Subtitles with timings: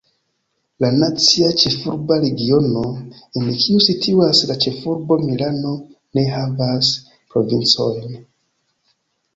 [0.83, 2.83] La Nacia Ĉefurba Regiono,
[3.41, 5.77] en kiu situas la ĉefurbo Manilo,
[6.19, 6.93] ne havas
[7.35, 8.23] provincojn.